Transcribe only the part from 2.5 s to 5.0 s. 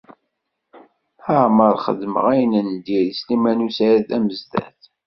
n diri i Sliman u Saɛid Amezdat.